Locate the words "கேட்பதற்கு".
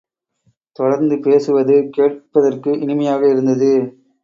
1.91-2.71